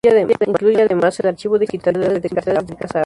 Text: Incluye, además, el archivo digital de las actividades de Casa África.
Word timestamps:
Incluye, 0.47 0.81
además, 0.81 1.19
el 1.19 1.27
archivo 1.27 1.59
digital 1.59 1.93
de 1.93 1.99
las 1.99 2.07
actividades 2.17 2.33
de 2.65 2.75
Casa 2.75 2.97
África. 2.97 2.99